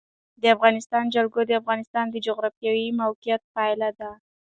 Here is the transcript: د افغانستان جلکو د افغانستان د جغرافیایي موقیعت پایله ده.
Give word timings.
د 0.41 0.43
افغانستان 0.55 1.03
جلکو 1.15 1.39
د 1.45 1.51
افغانستان 1.61 2.05
د 2.09 2.15
جغرافیایي 2.27 2.87
موقیعت 3.01 3.41
پایله 3.55 3.89
ده. 3.99 4.11